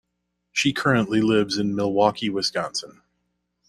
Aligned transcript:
She 0.51 0.73
currently 0.73 1.21
lives 1.21 1.59
in 1.59 1.75
Milwaukee, 1.75 2.31
Wisconsin. 2.31 3.03